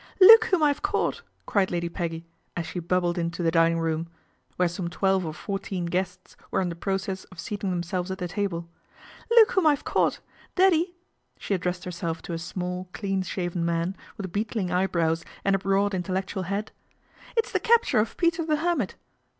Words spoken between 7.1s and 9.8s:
of sea 1 ing themselves at the table." Look whom I'\